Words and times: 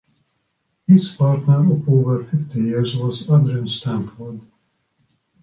His 0.87 1.15
partner 1.15 1.59
of 1.73 1.87
over 1.87 2.23
fifty 2.23 2.59
years 2.61 2.97
was 2.97 3.29
Adrian 3.29 3.67
Stanford. 3.67 4.41